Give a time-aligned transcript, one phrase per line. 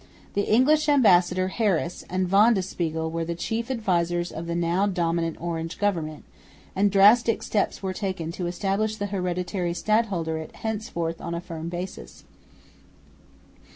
[0.33, 4.87] The English ambassador, Harris, and Van de Spiegel were the chief advisers of the now
[4.87, 6.23] dominant Orange government;
[6.75, 12.23] and drastic steps were taken to establish the hereditary stadholderate henceforth on a firm basis.